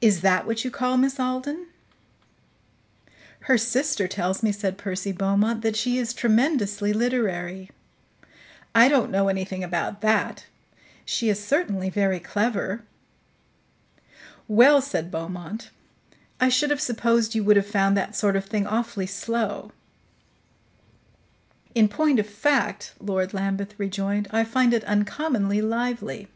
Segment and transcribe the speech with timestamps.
[0.00, 1.66] "Is that what you call Miss Alden?"
[3.40, 7.68] "Her sister tells me," said Percy Beaumont, "that she is tremendously literary."
[8.76, 10.46] "I don't know anything about that.
[11.04, 12.84] She is certainly very clever."
[14.46, 15.70] "Well," said Beaumont,
[16.38, 19.72] "I should have supposed you would have found that sort of thing awfully slow."
[21.74, 26.28] "In point of fact," Lord Lambeth rejoined, "I find it uncommonly lively."